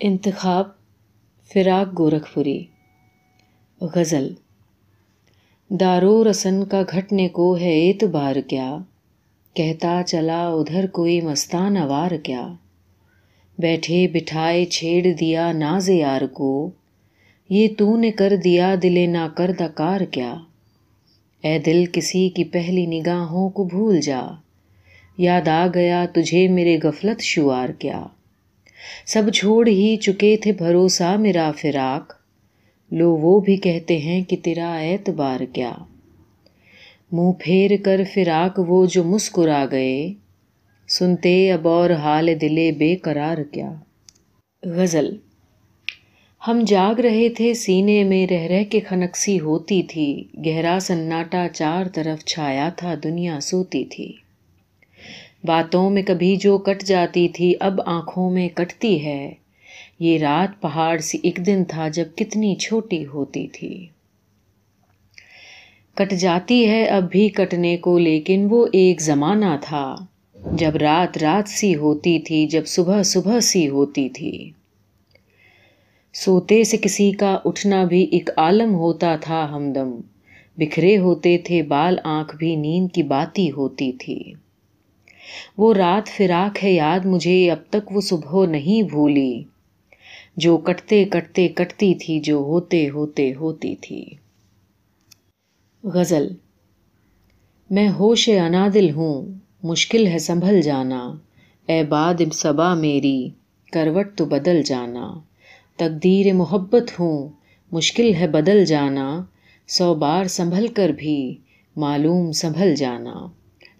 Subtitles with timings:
[0.00, 0.66] انتخاب
[1.54, 2.64] فراق گورکھپوری،
[3.80, 4.34] غزل۔
[5.70, 8.78] دارو رسن کا گھٹنے کو ہے اعتبار کیا؟
[9.54, 12.52] کہتا چلا ادھر کوئی مستان وار کیا؟
[13.58, 16.70] بیٹھے بٹھائے چھیڑ دیا ناز یار کو۔
[17.50, 20.34] یہ تو نے کر دیا دلے نا کر دکار کیا؟
[21.40, 24.22] اے دل کسی کی پہلی نگاہوں کو بھول جا۔
[25.18, 28.06] یاد آ گیا تجھے میرے غفلت شوار کیا؟
[29.06, 32.12] سب چھوڑ ہی چکے تھے بھروسہ میرا فراق۔
[32.92, 35.72] لو وہ بھی کہتے ہیں کہ تیرا اعتبار کیا۔
[37.12, 40.12] منہ پھیر کر فراق وہ جو مسکرا گئے۔
[40.88, 43.72] سنتے اب اور حال دلے بے قرار کیا۔
[44.62, 45.16] غزل۔
[46.48, 51.86] ہم جاگ رہے تھے سینے میں رہ رہ کے خنکسی ہوتی تھی۔ گہرا سناٹا چار
[51.94, 54.12] طرف چھایا تھا، دنیا سوتی تھی۔
[55.46, 59.34] باتوں میں کبھی جو کٹ جاتی تھی اب آنکھوں میں کٹتی ہے۔
[60.00, 63.86] یہ رات پہاڑ سی ایک دن تھا جب کتنی چھوٹی ہوتی تھی۔
[65.94, 69.94] کٹ جاتی ہے اب بھی کٹنے کو، لیکن وہ ایک زمانہ تھا۔
[70.52, 74.50] جب رات رات سی ہوتی تھی، جب صبح صبح سی ہوتی تھی۔
[76.14, 80.00] سوتے سے کسی کا اٹھنا بھی ایک عالم ہوتا تھا ہمدم۔
[80.56, 84.32] بکھرے ہوتے تھے، بال آنکھ بھی نیند کی باتی ہوتی تھی۔
[85.58, 89.42] وہ رات فراق ہے یاد مجھے، اب تک وہ صبح نہیں بھولی۔
[90.36, 94.04] جو کٹتے کٹتے کٹتی تھی، جو ہوتے ہوتے ہوتی تھی۔
[95.84, 96.28] غزل،
[97.70, 99.26] میں ہوش انادل ہوں،
[99.62, 101.14] مشکل ہے سنبھل جانا۔
[101.66, 103.28] اے باد صبا میری،
[103.72, 105.14] کروٹ تو بدل جانا۔
[105.76, 107.28] تقدیر محبت ہوں،
[107.72, 109.24] مشکل ہے بدل جانا۔
[109.68, 111.36] سو بار سنبھل کر بھی،
[111.76, 113.14] معلوم سنبھل جانا۔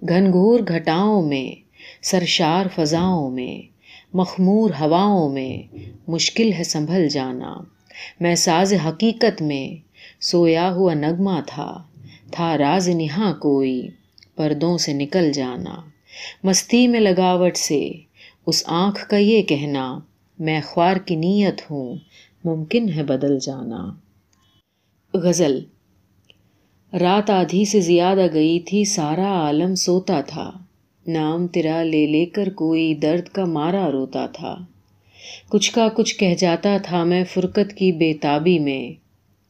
[0.08, 1.62] گھنگھور گھٹاؤں میں،
[2.02, 3.77] سرشار فضاؤں میں،
[4.16, 5.77] مخمور ہواؤں میں
[6.08, 7.56] مشکل ہے سنبھل جانا۔
[8.20, 9.77] میں ساز حقیقت میں
[10.20, 11.83] سویا ہوا نغمہ تھا
[12.30, 13.89] تھا راز نہا کوئی
[14.36, 15.74] پردوں سے نکل جانا۔
[16.45, 17.90] مستی میں لگاوٹ سے
[18.46, 19.98] اس آنکھ کا یہ کہنا،
[20.39, 21.96] میں خوار کی نیت ہوں،
[22.45, 23.90] ممکن ہے بدل جانا۔
[25.14, 25.61] غزل
[26.92, 30.51] رات آدھی سے زیادہ گئی تھی، سارا عالم سوتا تھا۔
[31.07, 34.57] نام تیرا لے لے کر کوئی درد کا مارا روتا تھا۔
[35.48, 38.92] کچھ کا کچھ کہہ جاتا تھا میں فرقت کی بے تابی میں۔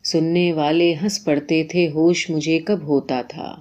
[0.05, 3.57] سننے والے ہنس پڑتے تھے، ہوش مجھے کب ہوتا تھا۔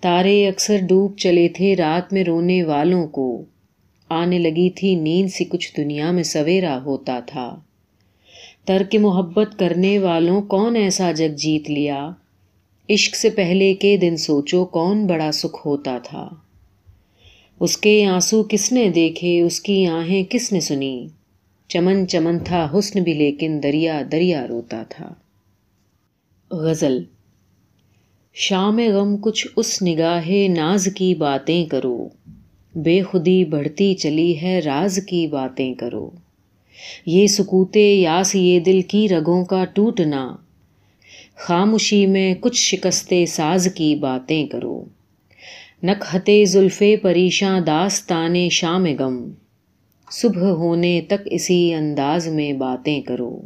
[0.00, 3.44] تارے اکثر ڈوب چلے تھے رات میں رونے والوں کو۔
[4.08, 7.60] آنے لگی تھی نیند سی کچھ دنیا میں سویرا ہوتا تھا۔
[8.64, 12.10] ترک محبت کرنے والوں کون ایسا جگ جیت لیا؟
[12.92, 16.28] عشق سے پہلے کے دن سوچو کون بڑا سکھ ہوتا تھا۔
[17.60, 21.06] اس کے آنسو کس نے دیکھے؟ اس کی آہیں کس نے سنی؟
[21.68, 25.14] چمن چمن تھا حسن بھی، لیکن دریا دریا روتا تھا۔
[26.50, 27.02] غزل
[28.34, 32.08] شام غم کچھ اس نگاہ ناز کی باتیں کرو۔
[32.74, 36.10] بے خودی بڑھتی چلی ہے راز کی باتیں کرو۔
[37.06, 40.36] یہ سکوتے یاس یہ دل کی رگوں کا ٹوٹنا۔
[41.36, 44.84] خاموشی میں کچھ شکستے ساز کی باتیں کرو۔
[45.82, 49.30] نکھتے زلفے پریشاں داستان شام غم۔
[50.10, 53.40] صبح ہونے تک اسی انداز میں باتیں کرو۔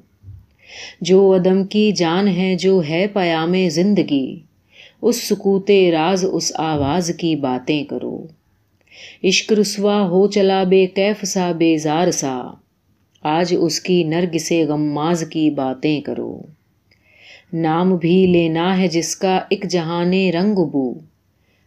[1.01, 4.41] جو عدم کی جان ہے، جو ہے پیام زندگی۔
[5.03, 8.27] اس سکوت راز، اس آواز کی باتیں کرو۔
[9.25, 12.43] عشق رسوا ہو چلا بے کیف سا، بے زار سا۔
[13.23, 16.43] آج اس کی نرگ سے غماز کی باتیں کرو۔
[17.53, 20.95] نام بھی لینا ہے جس کا ایک جہان رنگ بو۔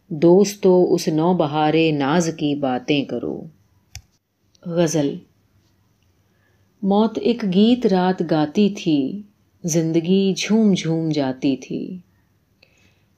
[0.08, 3.42] دوستو، اس نو بہارے ناز کی باتیں کرو۔
[4.66, 5.16] غزل۔
[6.84, 9.22] موت ایک گیت رات گاتی تھی،
[9.64, 11.98] زندگی جھوم جھوم جاتی تھی۔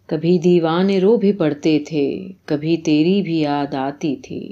[0.06, 4.52] کبھی دیوانے رو بھی پڑتے تھے، کبھی تیری بھی یاد آتی تھی۔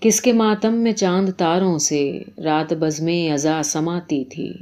[0.00, 4.52] کس کے ماتم میں چاند تاروں سے، رات بزمیں ازا سماتی تھی۔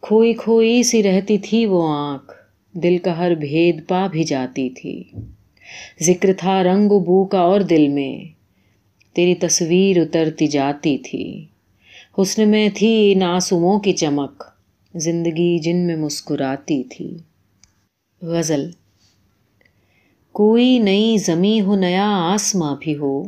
[0.00, 2.32] کھوئی کھوئی سی رہتی تھی وہ آنکھ،
[2.72, 5.04] دل کا ہر بھید پا بھی جاتی تھی۔
[6.02, 8.24] ذکر تھا رنگ و بو کا اور دل میں،
[9.14, 11.44] تیری تصویر اترتی جاتی تھی۔
[12.18, 14.44] حسن میں تھی ناسوموں کی چمک،
[14.94, 17.16] زندگی جن میں مسکراتی تھی۔
[18.22, 18.70] غزل،
[20.32, 23.22] کوئی نئی زمیں ہو، نیا آسماں بھی ہو۔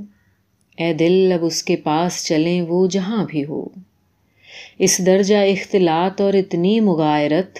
[0.76, 3.66] اے دل، اب اس کے پاس چلیں وہ جہاں بھی ہو۔
[4.78, 7.58] اس درجہ اختلاط اور اتنی مغائرت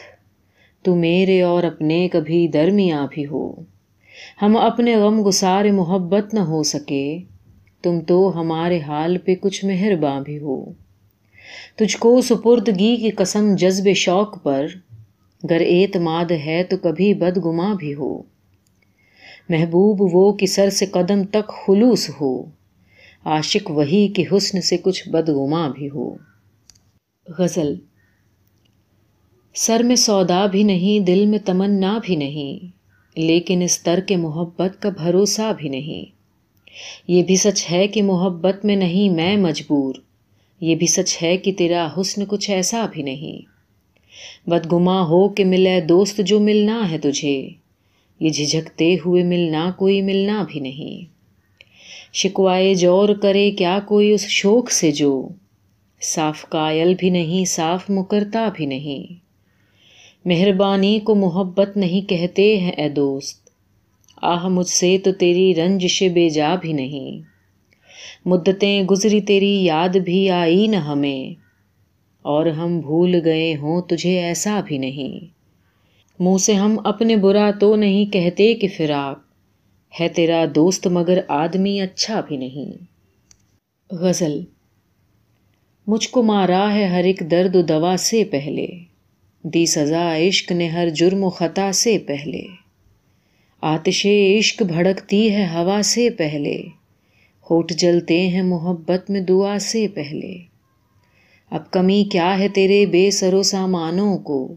[0.83, 3.53] تو میرے اور اپنے کبھی درمیاں بھی ہو۔
[4.43, 7.19] ہم اپنے غم گسار محبت نہ ہو سکے،
[7.83, 10.65] تم تو ہمارے حال پہ کچھ مہرباں بھی ہو۔
[11.77, 14.67] تجھ کو سپردگی کی قسم جذب شوق پر،
[15.51, 18.23] گر اعتماد ہے تو کبھی بدگما بھی ہو۔
[19.49, 22.43] محبوب وہ کہ سر سے قدم تک خلوص ہو،
[23.25, 26.15] عاشق وہی کہ حسن سے کچھ بدگما بھی ہو۔
[27.39, 27.75] غزل۔
[29.55, 32.67] سر میں سودا بھی نہیں، دل میں تمنا بھی نہیں،
[33.17, 36.05] لیکن اس تر کے محبت کا بھروسہ بھی نہیں۔
[37.09, 39.95] یہ بھی سچ ہے کہ محبت میں نہیں میں مجبور،
[40.61, 43.59] یہ بھی سچ ہے کہ تیرا حسن کچھ ایسا بھی نہیں۔
[44.51, 47.49] بدگما ہو کہ ملے دوست جو ملنا ہے تجھے،
[48.21, 51.19] یہ جھجکتے ہوئے ملنا کوئی ملنا بھی نہیں۔
[52.13, 55.29] شکوائے جور کرے کیا کوئی اس شوق سے جو
[56.03, 59.15] صاف قائل بھی نہیں، صاف مکرتا بھی نہیں۔
[60.25, 63.49] مہربانی کو محبت نہیں کہتے ہیں اے دوست۔
[64.23, 67.23] آہ، مجھ سے تو تیری رنجش بے جا بھی نہیں۔
[68.25, 71.41] مدتیں گزری، تیری یاد بھی آئی نہ ہمیں۔
[72.23, 75.27] اور ہم بھول گئے ہوں، تجھے ایسا بھی نہیں۔
[76.19, 79.19] منہ سے ہم اپنے برا تو نہیں کہتے کہ فراق۔
[80.01, 82.85] ہے تیرا دوست مگر آدمی اچھا بھی نہیں۔
[83.91, 84.41] غزل
[85.89, 88.67] مجھ کو مارا ہے ہر ایک درد و دوا سے پہلے۔
[89.43, 92.43] دی سزا عشق نے ہر جرم و خطا سے پہلے۔
[93.61, 96.63] آتش عشق بھڑکتی ہے ہوا سے پہلے۔
[97.51, 100.39] ہوٹ جلتے ہیں محبت میں دعا سے پہلے۔
[101.51, 104.55] اب کمی کیا ہے تیرے بے سر و سامانوں کو؟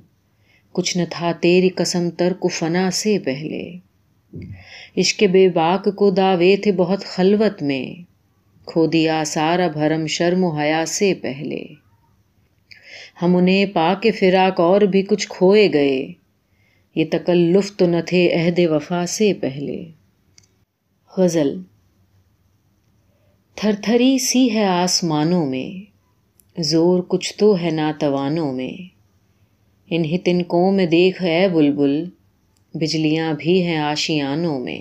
[0.72, 3.72] کچھ نہ تھا تیری قسم ترک فنا سے پہلے۔
[4.98, 8.11] عشق بے باک کو دعوے تھے بہت خلوت میں۔
[8.66, 11.64] کھو دیا سارا بھرم شرم و حیا سے پہلے۔
[13.22, 16.08] ہم انہیں پا کے فراق اور بھی کچھ کھوئے گئے۔
[16.96, 19.86] یہ تکلف تو نہ تھے عہد وفا سے پہلے۔
[21.18, 21.62] غزل۔
[23.56, 25.92] تھر تھری سی ہے آسمانوں میں،
[26.62, 28.84] زور کچھ تو ہے ناتوانوں میں۔
[29.90, 32.06] انہیں تنکوں میں دیکھ اے بلبل،
[32.74, 34.80] بجلیاں بھی ہیں آشیانوں میں۔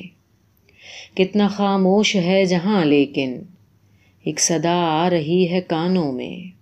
[1.17, 3.39] کتنا خاموش ہے جہاں لیکن
[4.25, 6.61] ایک صدا آ رہی ہے کانوں میں۔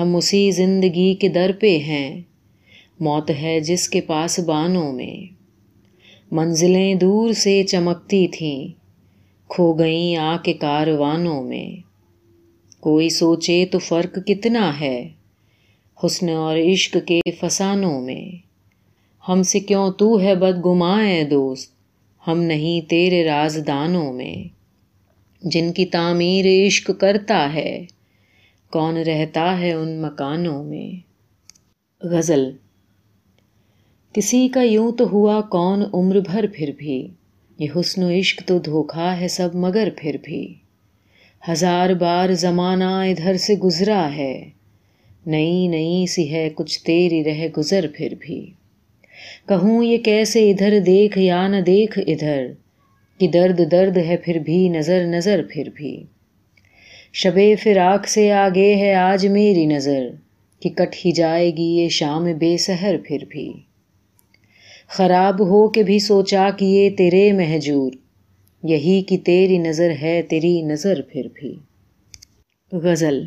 [0.00, 2.20] ہم اسی زندگی کے در پہ ہیں،
[3.00, 5.34] موت ہے جس کے پاس بانوں میں۔
[6.30, 8.68] منزلیں دور سے چمکتی تھیں،
[9.48, 11.76] کھو گئیں آ کے کاروانوں میں۔
[12.80, 15.08] کوئی سوچے تو فرق کتنا ہے،
[16.04, 18.24] حسن اور عشق کے فسانوں میں۔
[19.28, 21.72] ہم سے کیوں تو ہے بدگمائے دوست،
[22.28, 24.59] ہم نہیں تیرے رازدانوں میں۔
[25.42, 27.84] جن کی تعمیر عشق کرتا ہے،
[28.70, 30.90] کون رہتا ہے ان مکانوں میں؟
[32.06, 32.50] غزل،
[34.12, 37.08] کسی کا یوں تو ہوا کون عمر بھر پھر بھی؟
[37.58, 40.54] یہ حسن و عشق تو دھوکھا ہے سب مگر پھر بھی۔
[41.50, 44.50] ہزار بار زمانہ ادھر سے گزرا ہے،
[45.26, 48.50] نئی نئی سی ہے کچھ تیری رہ گزر پھر بھی۔
[49.48, 52.46] کہوں یہ کیسے ادھر دیکھ یا نہ دیکھ ادھر؟
[53.20, 56.04] کہ درد درد ہے پھر بھی، نظر نظر پھر بھی۔
[57.12, 60.06] شب فراق سے آگے ہے آج میری نظر،
[60.60, 63.52] کہ کٹ ہی جائے گی یہ شام بے سحر پھر بھی۔
[64.88, 67.92] خراب ہو کے بھی سوچا کہ یہ تیرے محجور
[68.62, 71.54] یہی کہ تیری نظر ہے تیری نظر پھر بھی۔
[72.72, 73.26] غزل۔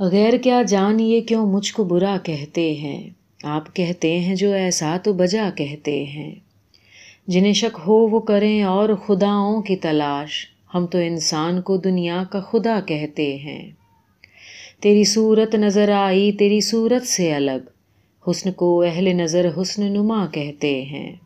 [0.00, 3.10] غیر کیا جان یہ کیوں مجھ کو برا کہتے ہیں؟
[3.42, 6.34] آپ کہتے ہیں جو ایسا تو بجا کہتے ہیں۔
[7.26, 12.40] جنہیں شک ہو وہ کریں اور خداؤں کی تلاش۔ ہم تو انسان کو دنیا کا
[12.40, 13.70] خدا کہتے ہیں۔
[14.80, 17.70] تیری صورت نظر آئی، تیری صورت سے الگ۔
[18.30, 21.16] حسن کو اہل نظر حسن نما کہتے ہیں۔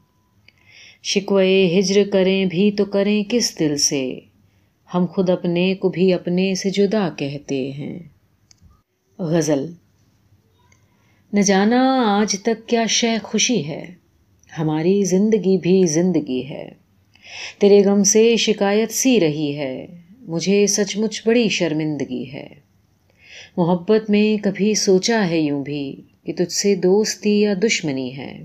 [1.02, 4.18] شکوے ہجر کریں بھی تو کریں کس دل سے؟
[4.94, 7.98] ہم خود اپنے کو بھی اپنے سے جدا کہتے ہیں۔
[9.18, 9.66] غزل۔
[11.32, 13.99] نہ جانا آج تک کیا شے خوشی ہے۔
[14.58, 16.70] ہماری زندگی بھی زندگی ہے۔
[17.58, 19.86] تیرے غم سے شکایت سی رہی ہے،
[20.20, 22.46] مجھے سچ مچ بڑی شرمندگی ہے۔
[23.56, 28.42] محبت میں کبھی سوچا ہے یوں بھی کہ تجھ سے دوستی یا دشمنی ہے۔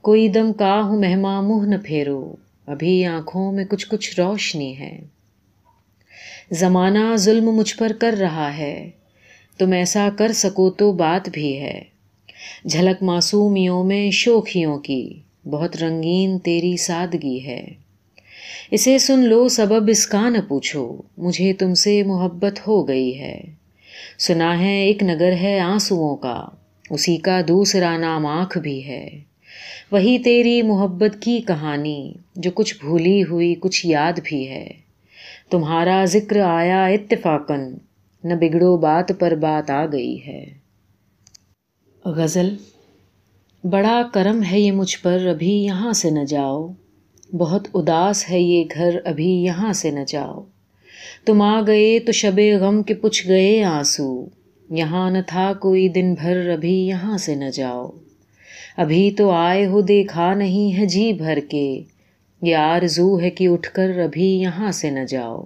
[0.00, 2.34] کوئی دم کا ہوں مہماں منہ نہ پھیرو،
[2.66, 4.98] ابھی آنکھوں میں کچھ کچھ روشنی ہے۔
[6.50, 8.90] زمانہ ظلم مجھ پر کر رہا ہے،
[9.58, 11.82] تم ایسا کر سکو تو بات بھی ہے۔
[12.64, 17.66] جھلک معصومیوں میں شوخیوں کی، بہت رنگین تیری سادگی ہے۔
[18.70, 23.40] اسے سن لو سبب، اس کا نہ پوچھو، مجھے تم سے محبت ہو گئی ہے۔
[24.18, 26.44] سنا ہے ایک نگر ہے آنسوؤں کا،
[26.90, 29.08] اسی کا دوسرا نام آنکھ بھی ہے۔
[29.90, 34.68] وہی تیری محبت کی کہانی، جو کچھ بھولی ہوئی کچھ یاد بھی ہے۔
[35.50, 37.74] تمہارا ذکر آیا اتفاقاً،
[38.24, 40.61] نہ بگڑو بات پر بات آ گئی ہے۔
[42.04, 42.54] غزل،
[43.64, 46.68] بڑا کرم ہے یہ مجھ پر، ابھی یہاں سے نہ جاؤ۔
[47.38, 50.42] بہت اداس ہے یہ گھر، ابھی یہاں سے نہ جاؤ۔
[51.24, 54.26] تم آ گئے تو شب غم کے پچھ گئے آنسو۔
[54.70, 57.90] یہاں نہ تھا کوئی دن بھر، ابھی یہاں سے نہ جاؤ۔
[58.76, 61.82] ابھی تو آئے ہو، دیکھا نہیں ہے جی بھر کے۔
[62.42, 65.42] یہ آرزو ہے کہ اٹھ کر، ابھی یہاں سے نہ جاؤ۔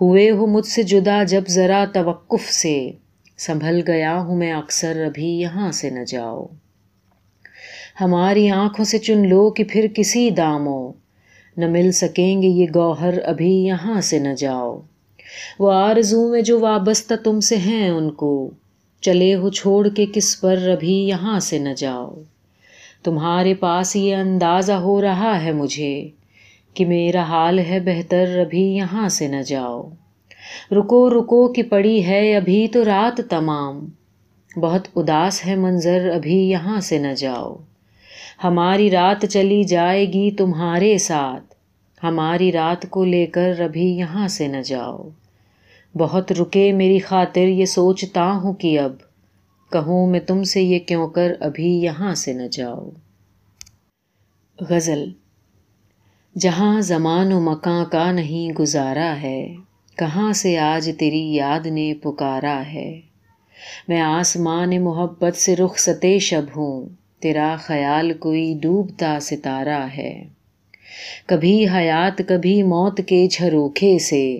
[0.00, 2.90] ہوئے ہو مجھ سے جدا جب ذرا توقف سے۔
[3.38, 6.46] سنبھل گیا ہوں میں اکثر، ابھی یہاں سے نہ جاؤ۔
[8.00, 10.92] ہماری آنکھوں سے چن لو کہ پھر کسی داموں
[11.56, 14.80] نہ مل سکیں گے یہ گوہر، ابھی یہاں سے نہ جاؤ۔
[15.58, 18.50] وہ آرزو میں جو وابستہ تم سے ہیں ان کو۔
[19.00, 22.14] چلے ہو چھوڑ کے کس پر، ابھی یہاں سے نہ جاؤ۔
[23.04, 26.08] تمہارے پاس یہ اندازہ ہو رہا ہے مجھے
[26.74, 29.88] کہ میرا حال ہے بہتر، ابھی یہاں سے نہ جاؤ۔
[30.72, 33.86] رکو رکو کہ پڑی ہے ابھی تو رات تمام۔
[34.56, 37.56] بہت اداس ہے منظر، ابھی یہاں سے نہ جاؤ۔
[38.44, 41.54] ہماری رات چلی جائے گی تمہارے ساتھ۔
[42.02, 45.08] ہماری رات کو لے کر ابھی یہاں سے نہ جاؤ۔
[45.98, 48.92] بہت رکے میری خاطر، یہ سوچتا ہوں کہ اب۔
[49.72, 52.90] کہوں میں تم سے یہ کیوں کر، ابھی یہاں سے نہ جاؤ۔
[54.60, 55.10] غزل۔
[56.38, 59.54] جہاں زمان و مکاں کا نہیں گزارا ہے۔
[59.98, 63.00] کہاں سے آج تیری یاد نے پکارا ہے؟
[63.88, 66.88] میں آسمان محبت سے رخ ستے شب ہوں،
[67.20, 70.24] تیرا خیال کوئی ڈوبتا ستارہ ہے۔
[71.26, 74.38] کبھی حیات، کبھی موت کے جھروکھے سے،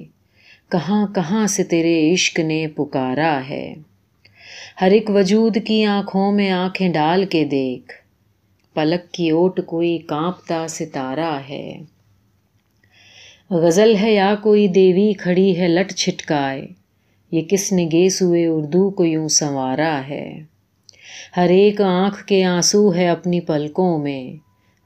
[0.69, 3.75] کہاں کہاں سے تیرے عشق نے پکارا ہے؟
[4.81, 7.93] ہر ایک وجود کی آنکھوں میں آنکھیں ڈال کے دیکھ،
[8.75, 11.79] پلک کی اوٹ کوئی کانپتا ستارہ ہے۔
[13.50, 16.67] غزل ہے، یا کوئی دیوی کھڑی ہے لٹ چھٹکائے۔
[17.31, 20.40] یہ کس نے گیسوئے اردو کو یوں سنوارا ہے؟
[21.37, 24.37] ہر ایک آنکھ کے آنسو ہے اپنی پلکوں میں۔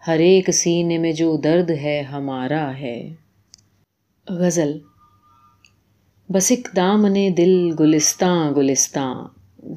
[0.07, 3.15] ہر ایک سینے میں جو درد ہے، ہمارا ہے۔
[4.29, 4.79] غزل،
[6.29, 9.15] بس دامن دل گلستاں گلستاں۔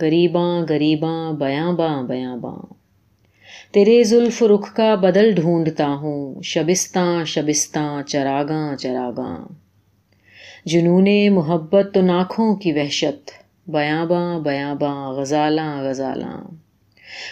[0.01, 2.74] غریباں غریباں بیاں باں بیاں باں۔
[3.75, 9.47] تیرے زلف رخ کا بدل ڈھونڈتا ہوں۔ شبستاں شبستاں، چراغاں چراغاں۔
[10.65, 13.31] جنون محبت تو ناکھوں کی وحشت۔
[13.67, 16.43] بیاں باں بیاں باں غزالاں غزالاں۔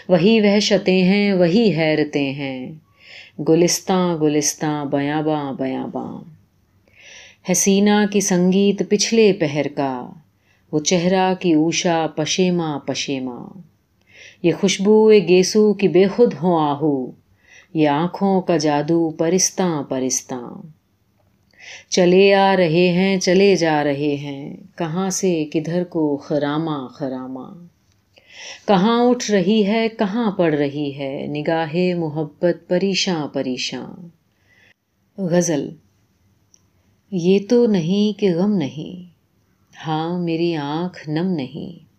[0.07, 2.71] وہی وحشتیں ہیں، وہی حیرتیں ہیں۔
[3.49, 6.21] گلستاں گلستاں بیاں باں بیاں باں
[7.51, 10.09] حسینہ کی سنگیت پچھلے پہر کا۔
[10.71, 13.45] وہ چہرہ کی اوشا پشیما پشیما
[14.43, 17.11] یہ خوشبو گیسو کی بے خود ہوں آہو،
[17.73, 20.61] یہ آنکھوں کا جادو پرستاں پرستاں۔
[21.89, 27.65] چلے آ رہے ہیں، چلے جا رہے ہیں، کہاں سے، کدھر کو، خراما خراما۔
[28.67, 33.93] کہاں اٹھ رہی ہے، کہاں پڑ رہی ہے، نگاہ محبت پریشاں پریشاں۔
[35.17, 35.69] غزل،
[37.11, 39.13] یہ تو نہیں کہ غم نہیں
[39.87, 41.92] ہاں میری آنکھ نم نہیں۔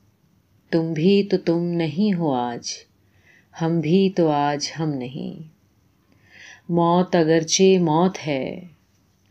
[0.75, 2.69] تم بھی تو تم نہیں ہو آج،
[3.63, 5.49] ہم بھی تو آج ہم نہیں۔
[6.69, 8.61] موت اگرچہ موت ہے،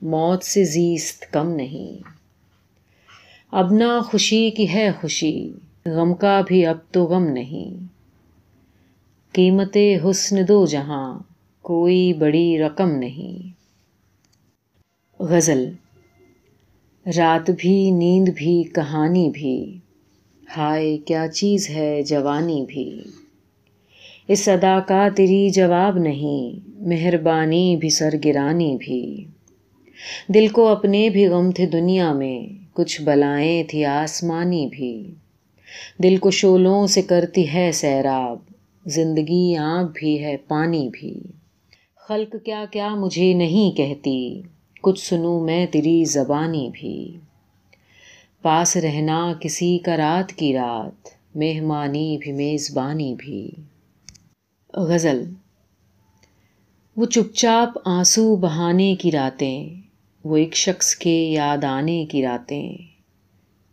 [0.01, 2.07] موت سے زیست کم نہیں۔
[3.51, 5.51] اب نہ خوشی کی ہے خوشی،
[5.85, 7.87] غم کا بھی اب تو غم نہیں۔
[9.31, 11.19] قیمت حسن دو جہاں،
[11.61, 13.53] کوئی بڑی رقم نہیں۔
[15.21, 15.71] غزل،
[17.17, 19.77] رات بھی، نیند بھی، کہانی بھی۔
[20.57, 22.99] ہائے کیا چیز ہے جوانی بھی۔
[24.27, 29.25] اس ادا کا تیری جواب نہیں، مہربانی بھی سرگرانی بھی۔
[30.27, 35.13] دل کو اپنے بھی غم تھے دنیا میں، کچھ بلائیں تھی آسمانی بھی۔
[36.03, 38.37] دل کو شولوں سے کرتی ہے سیراب،
[38.85, 41.19] زندگی آنکھ بھی ہے پانی بھی۔
[41.95, 44.41] خلق کیا کیا مجھے نہیں کہتی،
[44.81, 47.17] کچھ سنوں میں تیری زبانی بھی۔
[48.43, 53.51] پاس رہنا کسی کا رات کی رات، مہمانی بھی میزبانی بھی۔
[54.73, 55.23] غزل،
[56.97, 59.69] وہ چپ چاپ آنسو بہانے کی راتیں،
[60.23, 62.77] وہ ایک شخص کے یاد آنے کی راتیں۔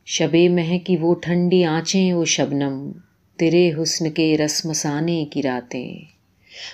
[0.06, 2.92] شب مہ کی وہ ٹھنڈی آنچیں، وہ شبنم
[3.36, 5.98] تیرے حسن کے رسمسانے کی راتیں۔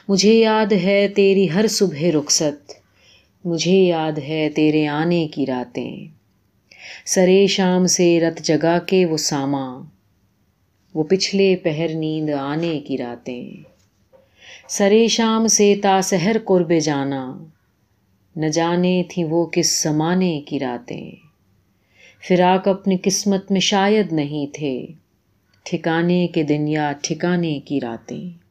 [0.09, 2.73] مجھے یاد ہے تیری ہر صبح رخصت،
[3.45, 6.15] مجھے یاد ہے تیرے آنے کی راتیں۔
[7.05, 9.83] سرے شام سے رت جگا کے وہ ساماں
[10.95, 13.50] وہ پچھلے پہر نیند آنے کی راتیں۔
[14.69, 16.00] سرے شام سے تا
[16.45, 17.45] قرب جانا۔
[18.37, 21.11] نہ جانے تھیں وہ کس زمانے کی راتیں۔
[22.28, 24.87] فراق اپنی قسمت میں شاید نہیں تھے۔
[25.62, 28.46] ٹھکانے کے دن یا ٹھکانے کی راتیں۔